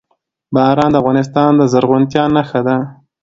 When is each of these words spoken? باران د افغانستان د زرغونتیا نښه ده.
باران 0.53 0.89
د 0.91 0.95
افغانستان 1.01 1.51
د 1.55 1.61
زرغونتیا 1.71 2.23
نښه 2.35 2.59
ده. 2.67 2.77